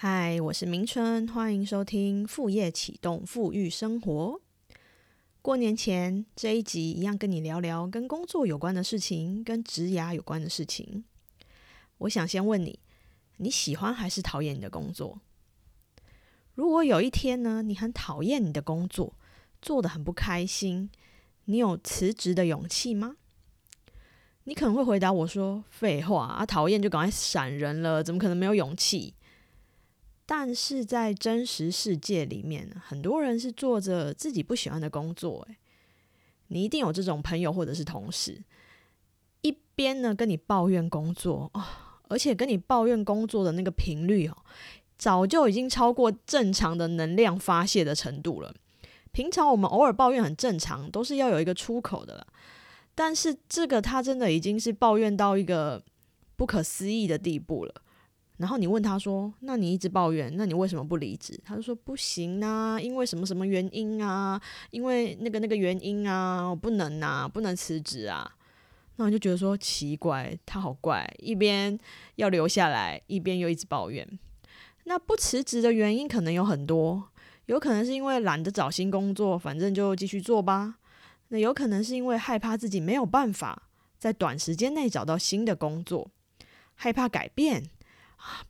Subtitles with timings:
[0.00, 4.40] 嗨，我是明春，欢迎收听副业启动富裕生活。
[5.42, 11.02] 过年前这一集一样跟你聊聊跟工作有关的事情，跟职涯有关的事情。
[11.98, 12.78] 我想先问你，
[13.38, 15.20] 你喜欢还是讨厌你的工作？
[16.54, 19.14] 如果有一天呢，你很讨厌你的工作，
[19.60, 20.88] 做的很不开心，
[21.46, 23.16] 你有辞职的勇气吗？
[24.44, 29.14] 你可能会回答我说：“废话啊，讨厌就赶快闪人了，怎么可能没有勇气？”
[30.30, 35.40] 但是在真实世界里面，很多人是做着自己不喜欢的工作。
[35.48, 35.56] 诶，
[36.48, 38.44] 你一定有这种朋友或者是同事，
[39.40, 44.36] 一边呢跟你抱怨工作啊，而且跟你抱怨工作的那个频率哦，
[44.98, 48.54] 早就已经超过正常的能量发泄的程度了。
[49.12, 52.26] 平常我们偶尔抱怨很正常，都是要有一个出口的了。
[52.94, 55.82] 但是这个他真的已经是抱怨到一个
[56.36, 57.74] 不可思议的地步了。
[58.38, 64.40] 然后你问他说：“那你一直抱怨，那你为什么不离职？”他就说：“不行啊，因为什么什么原因啊？
[64.70, 68.36] 因为那个那个原因啊，我不能啊，不能辞职啊。”
[68.96, 71.78] 那我就觉得说奇怪，他好怪，一边
[72.16, 74.08] 要留下来，一边又一直抱怨。
[74.84, 77.08] 那不辞职的原因可能有很多，
[77.46, 80.76] 有可能是因为懒得找新工作，反正就继续做吧。
[81.28, 83.64] 那有可能是因为害怕自己没有办法
[83.98, 86.10] 在短时间内找到新的工作，
[86.74, 87.64] 害怕改变。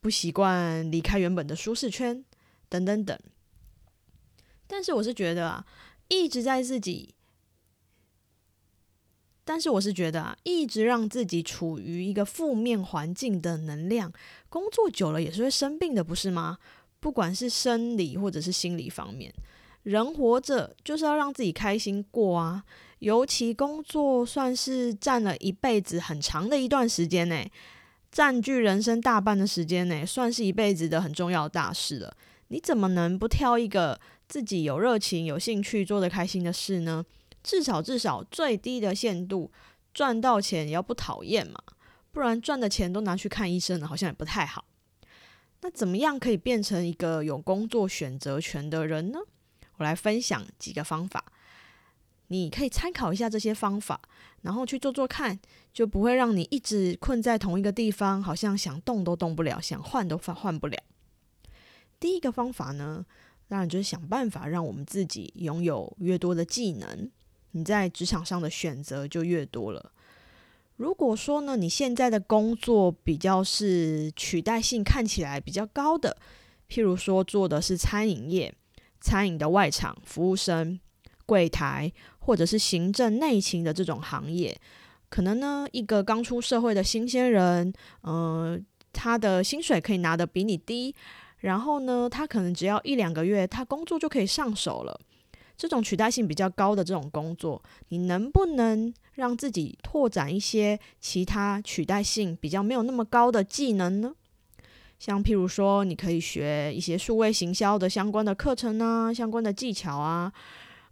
[0.00, 2.24] 不习惯离开原本的舒适圈，
[2.68, 3.18] 等等等。
[4.66, 5.64] 但是我是觉得啊，
[6.08, 7.14] 一直在自己，
[9.44, 14.12] 但是我是觉得啊，一直让自己处于一个负面环境的能量，
[14.48, 16.58] 工作久了也是会生病的，不是吗？
[17.00, 19.32] 不管是生理或者是心理方面，
[19.84, 22.64] 人活着就是要让自己开心过啊。
[22.98, 27.42] 尤其工作算是占了一辈子很长的一段时间呢。
[28.10, 32.16] 占据人生大半的时间内，算是一辈子的很重要的大事了。
[32.48, 37.04] 你怎么能不挑一个自己有热情、有兴趣、做得开心的事呢？
[37.42, 39.52] 至少至少最低的限度，
[39.92, 41.60] 赚到钱也要不讨厌嘛。
[42.10, 44.64] 不然赚的钱都拿去看医生了，好像也不太好。
[45.60, 49.18] 那怎么样可以变成一个有工作选择权的人呢？
[49.76, 51.24] 我来分享几个方法。
[52.30, 53.98] 你可以参考一下这些方法，
[54.42, 55.38] 然后去做做看，
[55.72, 60.78] 就不会让你一直困在同一个地方，好像想动都动不了，想换都换换不了。
[61.98, 63.04] 第一个方法呢，
[63.48, 67.10] 当然就是想办法让我们自己拥有越多的技能，
[67.52, 69.92] 你在职场上的选择就越多了。
[70.76, 76.16] 如果说呢，你现在的工作比较是取代性看起来比较高的，
[76.68, 78.54] 譬如说做的是餐饮业，
[79.00, 80.78] 餐饮的外场服务生。
[81.26, 81.92] 柜台
[82.28, 84.54] 或者是行政内勤的这种行业，
[85.08, 87.72] 可能呢，一个刚出社会的新鲜人，
[88.02, 88.62] 嗯，
[88.92, 90.94] 他的薪水可以拿的比你低，
[91.38, 95.00] 然后呢，他可能只要一两个月，他工作就可以上手了。
[95.56, 104.12] 这种取代性比较高的这种工作，你能不能让自己拓展一些其他取代性比较没有那么高的技能呢？
[104.98, 110.30] 像譬如说，你可以学一些数位行销的相关的课程啊，相关的技巧啊。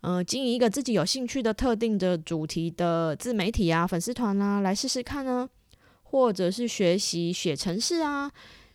[0.07, 5.51] 呃，经营一个自己有兴趣的特定的主题的自媒体啊、粉丝团啊，来试试看呢。
[6.05, 8.31] 或者是学习写程式啊，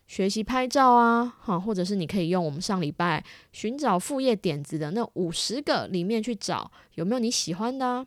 [0.07, 8.05] 学习拍照啊，哈，或者是你可以用我们上礼拜寻找副业点子的那五十个里面去找有没有你喜欢的，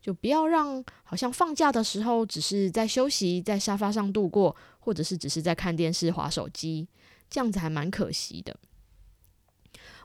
[0.00, 6.86] 就不要让好像放假的时候只是在休息，在沙发上度过，或者是只是在看电视、划手机，
[7.28, 8.56] 这样子还蛮可惜的。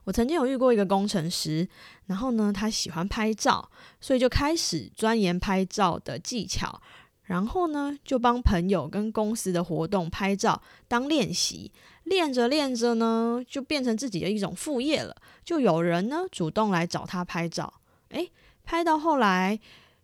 [0.05, 1.67] 我曾经有遇过一个工程师，
[2.05, 6.81] 然后呢，他喜欢拍照，所以就开始钻研拍照的技巧，
[7.23, 11.71] 然后呢，就帮朋友跟公司的活动拍照当练习，
[12.03, 15.15] 练着练着呢，就变成自己的一种副业了。
[15.43, 17.73] 就有人呢主动来找他拍照，
[18.09, 18.31] 诶，
[18.63, 19.59] 拍到后来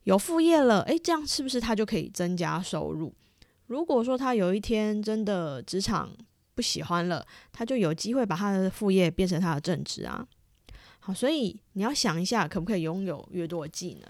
[0.05, 3.13] 有副业了，诶，这样是不是他就可以增加收入？
[3.67, 6.09] 如果说他有一天真的职场，
[6.61, 10.23] 不喜欢了，他就有机会把他的副业变成他的正职啊。
[10.99, 14.07] 好，所以你要想一下，可不可以拥有越多的技能？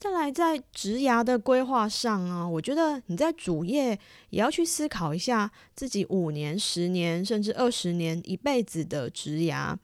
[0.00, 3.96] 再来，在职涯的规划上啊，我觉得你在主业
[4.30, 9.76] 也要去思考一下自己五年、十年甚至二十年、一辈子的职涯。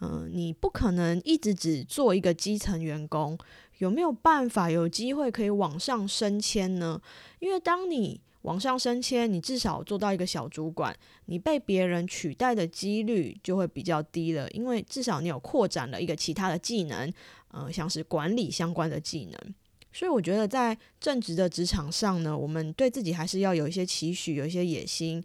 [0.00, 3.36] 嗯，你不可能一直只做一个基层员工，
[3.76, 6.98] 有没有办法有机会可以往上升迁呢？
[7.40, 10.96] 因为当你往上升迁，你至少做到一个小主管，
[11.26, 17.12] 你被别人取代的几率就会比较低了，因为至少你有扩展了一个其他的技能，
[17.48, 19.54] 呃，像是管理相关的技能。
[19.92, 25.22] 所以我觉得在正职的职场上呢，我们对自己还是要有一些期许，有一些野心，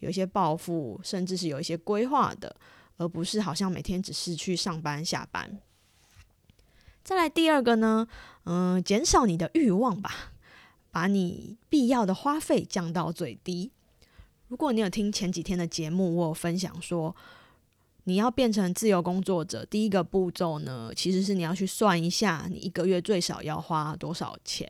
[0.00, 2.54] 有一些抱负，甚至是有一些规划的，
[2.98, 5.58] 而不是好像每天只是去上班下班。
[7.02, 8.06] 再来第二个呢，
[8.44, 10.34] 嗯，减少你的欲望吧，
[10.90, 13.70] 把你必要的花费降到最低。
[14.48, 17.14] 如果你有听前几天的节目，我有分享说，
[18.04, 24.68] 你要变成自由工作者，第一个步骤呢，其实是你要去算一下，你一个月最少要花多少钱。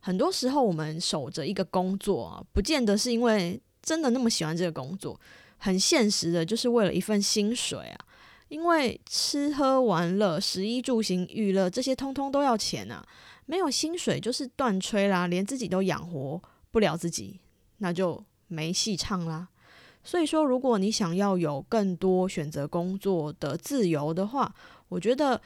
[0.00, 5.18] 很多时候，我们守着一个工作，不见得是因为真的那么喜欢这个工作，
[5.56, 8.03] 很现实的，就是为了一份薪水啊。
[8.54, 13.04] 因为吃喝玩乐、食衣住行、娱乐这些，通通都要钱啊。
[13.46, 16.40] 没有薪水就是断炊啦，连自己都养活
[16.70, 17.40] 不了自己，
[17.78, 18.24] 那就。
[18.46, 19.48] 没戏唱啦，
[20.04, 24.54] 所以说，如果你想要有更多选择工作的自由的话，
[24.88, 25.40] 我觉得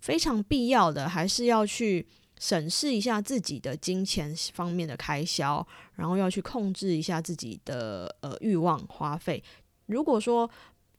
[0.00, 2.04] 非常必要的还是要去
[2.38, 5.64] 审视一下自己的金钱方面的开销，
[5.94, 9.40] 然后要去控制一下自己的呃欲望花费。
[9.86, 10.50] 如果说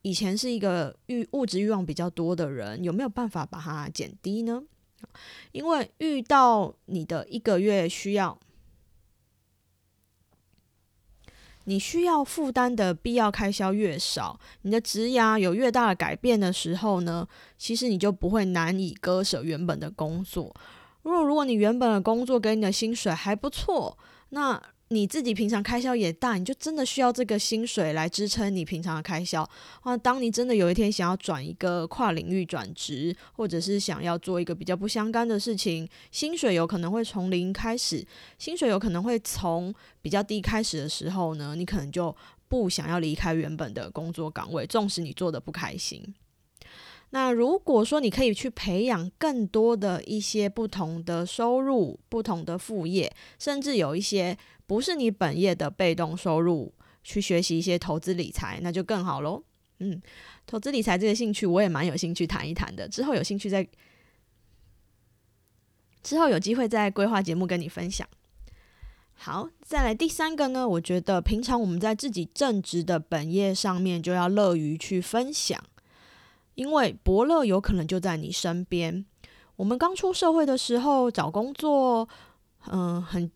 [0.03, 4.63] 以前是一个欲物质欲望比较多的人，有没有办法把它减低呢？
[5.51, 8.39] 因为遇到你的一个月需要。
[11.65, 17.27] 你需要负担的必要开销越少，你的职涯有越大的改变的时候呢，
[17.57, 20.55] 其实你就不会难以割舍原本的工作。
[21.03, 23.97] 如果如果你原本的工作给你的薪水还不错，
[24.29, 24.61] 那。
[24.91, 29.49] 你自己平常开销也大，你就真的需要这个薪水来支撑你平常的开销
[29.83, 29.95] 啊。
[29.95, 38.05] 当你真的有一天想要转一个跨领域转职，或者是想要做一个比较不相干的事情，薪水有可能会从零开始，
[38.37, 42.13] 薪水有可能会从比较低开始的时候呢，你可能就
[42.49, 46.13] 不想要离开原本的工作岗位，纵使你做的不开心。
[47.13, 54.37] 那如果说你可以去培养更多的一些不同的收入、不同的副业，甚至有一些
[54.71, 56.73] 不是你本业的被动收入，
[57.03, 59.43] 去学习一些投资理财，那就更好喽。
[59.79, 60.01] 嗯，
[60.47, 63.67] 投资理财这个兴趣我也蛮有兴趣谈一谈的，之后有兴趣再，
[66.01, 68.07] 之后有机会再规划节目跟你分享。
[69.11, 75.61] 好，再来第三个呢，我觉得平常我们在自己正职的本业上面就要乐于去分享。
[76.55, 79.05] 因为伯乐有可能就在你身边。
[79.57, 82.07] 我们刚出社会的时候找工作，
[82.67, 83.29] 嗯，很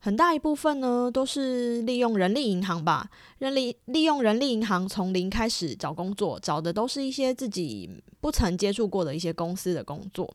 [0.00, 10.34] 很大一部分呢都是利用人力银行吧，人力利用人力银行从零开始找工作，找的都是一些自己不曾接触过的一些公司的工作。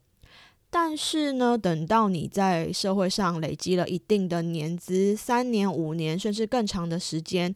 [0.69, 7.53] 但是呢，等到你在社会上累积了一定的年资，三年、五年，甚至更长的时间，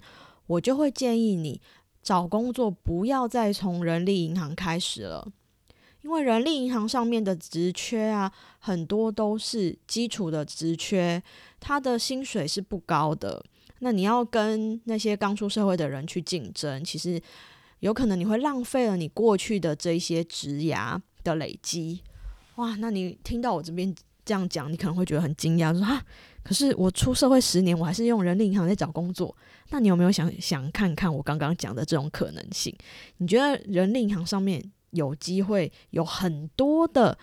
[0.47, 1.61] 我就会建议你。
[2.01, 5.27] 找工作不要再从人力银行开始了，
[6.01, 11.21] 因为人力银行上面的职缺啊，很多都是基础的职缺，
[11.59, 13.43] 他的薪水是不高的。
[13.79, 17.21] 那你要跟那些刚出社会的人去竞争，其实
[17.79, 22.01] 有可能你会浪费了你过去的这些职涯的累积。
[22.55, 23.93] 哇，那你听到我这边
[24.25, 26.03] 这样讲，你可能会觉得很惊讶，说啊。
[26.41, 29.35] 可是我出社会十年，我还是用人力银行在找工作。
[29.69, 32.75] 那你有没有想想看看我刚刚讲的这种可能性？
[33.17, 37.17] 你觉得人力银行上面有机会有很多的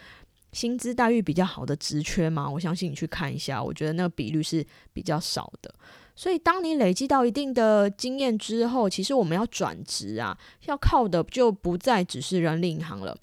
[0.52, 2.48] 薪资待遇比较好的职缺吗？
[2.48, 5.74] 我相信你去看一下，我觉得那个比率是比较少的。
[6.14, 13.16] 所以当你累积到一定的经验之后，其实我们要转职啊，要靠的就不再只是人力银行了，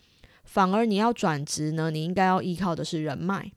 [0.44, 3.52] 反而你要转职呢，你应该要依靠的是人脉。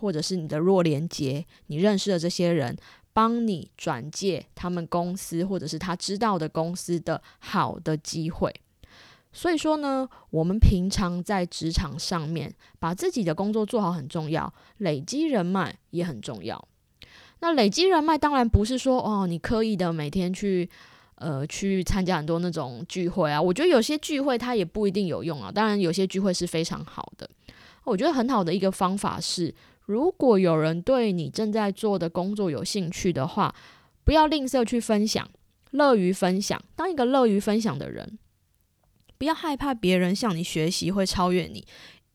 [0.00, 2.76] 或者是你的弱连接，你认识的这些人，
[3.12, 8.54] 帮你转介他们公司或者是他知道的公司的好的机会。
[9.38, 16.66] 所以说呢，我们平常在职场上面把自己的工作做好很重要，累积人脉也很重要。
[17.38, 20.68] 那累积人脉当然不是说哦，你刻意的每天去
[21.14, 23.40] 呃去参加很多那种聚会啊。
[23.40, 25.52] 我觉得有些聚会它也不一定有用啊。
[25.52, 27.30] 当然有些聚会是非常好的。
[27.84, 29.54] 我觉得很好的一个方法是。
[29.86, 33.54] 如果有人对你正在做的工作有兴趣的话，
[34.04, 35.26] 不要吝啬去分享，
[35.70, 38.18] 乐于分享，当一个乐于分享的人，
[39.18, 41.66] 不要害怕别人向你学习会超越你，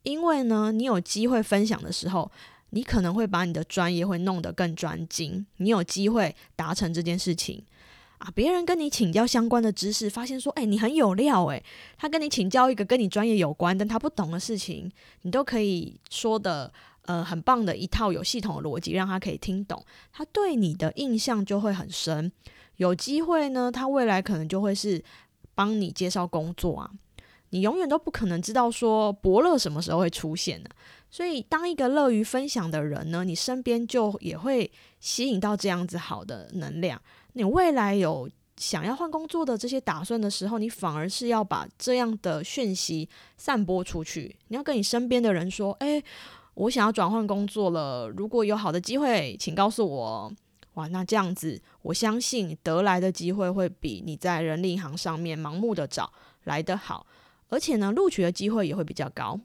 [0.03, 2.31] 因为呢，你有机会分享的时候，
[2.69, 7.63] 你可能会把你的专业会弄得更专精，你有机会达成这件事情
[8.17, 8.31] 啊。
[8.33, 11.63] 别人跟你请教相关的知识，发现说，哎，你很有料，诶，
[11.97, 14.91] 他跟你请教一个跟你专业有关但他不懂的事情，
[15.23, 16.71] 你都可以说的。
[17.05, 22.31] 呃，很棒的一套有系统的逻辑，让他可以听懂，他对你的印象就会很深。
[22.77, 25.03] 有机会呢，他未来可能就会是
[25.55, 26.91] 帮你介绍工作啊。
[27.49, 30.69] 你永远都不可能知道说伯乐什么时候会出现的，
[31.11, 36.99] 所以，当一个乐于分享的人呢，你身边就也会吸引到这样子好的能量。
[37.33, 43.07] 你未来有想要换工作的这些打算的时候，你反而是要把这样的讯息
[43.37, 44.35] 散播出去。
[44.47, 46.03] 你要跟你身边的人说：“诶，
[46.55, 50.33] 我想要转换工作了，如果有好的机会，请告诉我。”
[50.75, 56.11] 哇，那这样子，我相信得来的机会会比你在人力银行上面盲目的找
[56.43, 57.05] 来得好，
[57.49, 59.39] 而且呢，录取的机会也会比较高。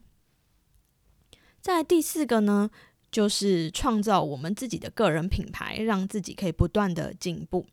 [1.60, 2.70] 在第四个呢，
[3.10, 7.66] 就是创造我们自己的个人品牌，让自己可以不断的进步。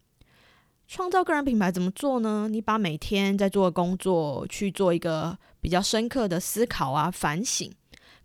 [0.88, 2.47] 创造个人品牌怎么做呢？
[2.47, 7.71] 你把每天在做的工作去做一个比较深刻的思考啊、反省。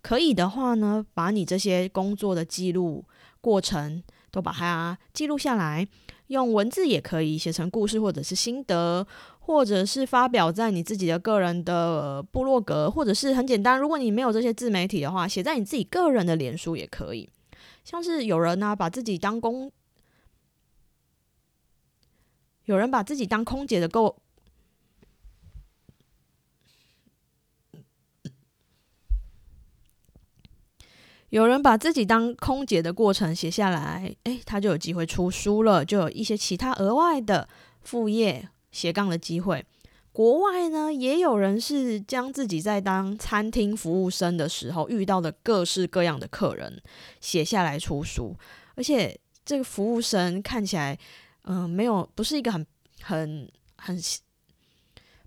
[0.01, 3.05] 可以的话呢，把你这些工作的记录
[3.39, 5.87] 过程都把它记录下来，
[6.27, 9.05] 用文字也可以写成故事或者是心得。
[9.43, 17.27] 或者是发表在你自己的个人的部落格，或者是很简单，如果你没有这些自媒体的话，写在你自己个人的脸书也可以。
[17.83, 19.71] 像是有人呢，把自己当工，
[22.65, 24.15] 有人把自己当空姐的够，
[31.31, 37.49] 有人把自己当空姐的过程写下来，诶，他就有机会出书了，就有一些其他额外的
[37.81, 38.47] 副业。
[38.73, 39.65] 斜杠的机会，
[40.13, 46.81] 国外呢也有人是将自己在当餐厅服务生的时候遇到的各式各样的客人
[47.19, 48.33] 写下来出书，
[48.75, 50.97] 而且这个服务生看起来，
[51.43, 52.65] 嗯，没有不是一个很
[53.01, 53.45] 很
[53.75, 54.01] 很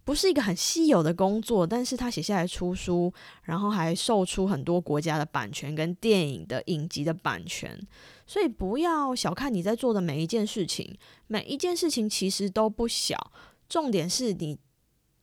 [0.04, 3.12] 不是一个很稀有的工作，但是他写下来出书，
[3.44, 7.80] 然后还售出很多国家的版权跟电影的影集的版权。
[8.26, 10.96] 所以不要小看你在做的每一件事情，
[11.26, 13.32] 每一件事情其实都不小。
[13.66, 14.58] 重点是你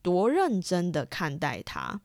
[0.01, 2.01] 多认真的看待它。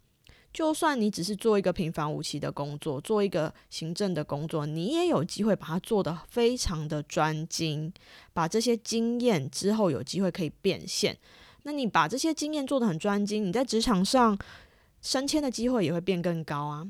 [0.52, 7.92] 就算你只是做一个平凡无奇的工作，做一个行政的工作，你也有机会把它做得非常的专精，
[8.32, 11.16] 把这些经验之后有机会可以变现。
[11.66, 14.38] 那你把这些经验做得很专精，你在职场上
[15.02, 16.86] 升迁的机会也会变更高啊。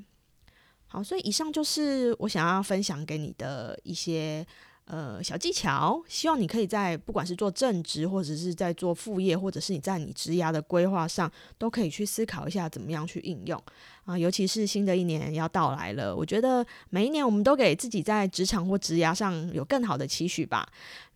[0.86, 4.46] 好，所以以上就是我想要分享给你的一些
[4.86, 13.62] 呃小技巧，希望你可以在不管是做正职，或者是在做副业，或者是你在你职涯的规划上，都可以去思考一下怎么样去应用
[14.04, 14.18] 啊。
[14.18, 20.68] 尤其是新的一年要到来了，我觉得每一年我们都给自己在职场或职涯上有更好的期许吧。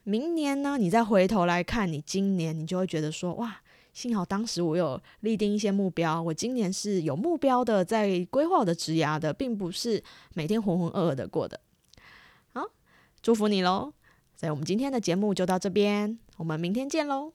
[0.04, 3.56] 明年呢，你再回头来看你今年，你就会觉得说哇。
[3.92, 10.00] 幸好当时我有立定一些目标，我今年是有目标的，在规划我的职涯的，并不是
[10.32, 11.58] 每天浑浑噩噩的过的。
[13.22, 13.92] 祝福你喽！
[14.36, 17.32] 所以我们今天的节目就到这边，我们明天见喽。